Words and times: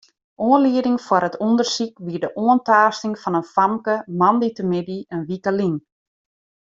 Oanlieding 0.45 0.95
foar 1.05 1.23
it 1.27 1.39
ûndersyk 1.47 1.93
wie 2.05 2.19
de 2.23 2.29
oantaasting 2.45 3.15
fan 3.23 3.37
in 3.39 3.47
famke 3.55 3.95
moandeitemiddei 4.19 5.01
in 5.13 5.21
wike 5.29 5.51
lyn. 5.57 5.75